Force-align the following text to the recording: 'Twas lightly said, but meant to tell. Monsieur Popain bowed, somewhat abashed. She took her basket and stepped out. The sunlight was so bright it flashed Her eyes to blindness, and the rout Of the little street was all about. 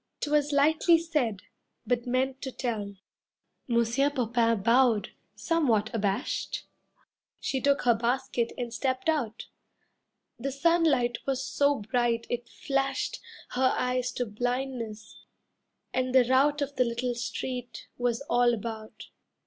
'Twas 0.21 0.51
lightly 0.51 0.97
said, 0.97 1.43
but 1.85 2.07
meant 2.07 2.41
to 2.41 2.51
tell. 2.51 2.95
Monsieur 3.67 4.09
Popain 4.09 4.63
bowed, 4.63 5.11
somewhat 5.35 5.93
abashed. 5.93 6.65
She 7.39 7.61
took 7.61 7.83
her 7.83 7.93
basket 7.93 8.51
and 8.57 8.73
stepped 8.73 9.07
out. 9.09 9.45
The 10.39 10.51
sunlight 10.51 11.19
was 11.27 11.45
so 11.45 11.81
bright 11.81 12.25
it 12.31 12.49
flashed 12.49 13.19
Her 13.49 13.75
eyes 13.77 14.11
to 14.13 14.25
blindness, 14.25 15.19
and 15.93 16.15
the 16.15 16.25
rout 16.25 16.63
Of 16.63 16.77
the 16.77 16.83
little 16.83 17.13
street 17.13 17.87
was 17.99 18.21
all 18.21 18.55
about. 18.55 19.05